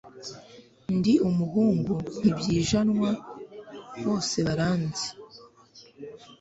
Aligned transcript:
ndi 0.97 1.13
umuhungu 1.29 1.95
ntibyijanwa 2.21 3.09
bose 4.03 4.37
baranzi 4.47 5.07